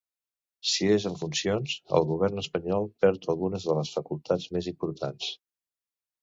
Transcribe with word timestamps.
Si 0.69 0.87
és 0.93 1.03
en 1.09 1.17
funcions, 1.19 1.75
el 1.97 2.07
govern 2.11 2.41
espanyol 2.43 2.87
perd 3.05 3.29
algunes 3.35 3.69
de 3.73 3.77
les 3.81 3.93
facultats 3.99 4.49
més 4.57 4.71
importants. 4.73 5.29